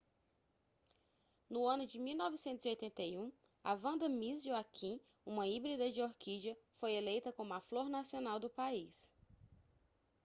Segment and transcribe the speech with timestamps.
[1.47, 3.31] no ano de 1981
[3.63, 8.49] a vanda miss joaquim uma híbrida de orquídea foi eleita como a flor nacional do
[8.49, 9.13] país